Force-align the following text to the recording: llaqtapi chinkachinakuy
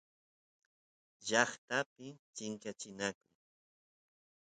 llaqtapi 1.27 2.07
chinkachinakuy 2.35 3.29